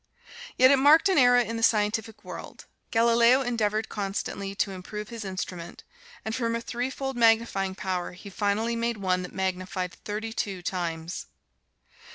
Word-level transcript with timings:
Yet 0.57 0.71
it 0.71 0.77
marked 0.79 1.09
an 1.09 1.19
era 1.19 1.43
in 1.43 1.57
the 1.57 1.61
scientific 1.61 2.23
world. 2.23 2.65
Galileo 2.89 3.41
endeavored 3.41 3.87
constantly 3.87 4.55
to 4.55 4.71
improve 4.71 5.09
his 5.09 5.23
instrument; 5.23 5.83
and 6.25 6.33
from 6.33 6.55
a 6.55 6.59
threefold 6.61 7.15
magnifying 7.15 7.75
power, 7.75 8.13
he 8.13 8.31
finally 8.31 8.75
made 8.75 8.97
one 8.97 9.21
that 9.21 9.31
magnified 9.31 9.93
thirty 9.93 10.33
two 10.33 10.63
times. 10.63 11.27